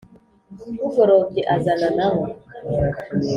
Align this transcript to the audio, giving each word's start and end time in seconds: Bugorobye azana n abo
Bugorobye 0.79 1.41
azana 1.55 1.87
n 1.97 1.99
abo 2.07 2.23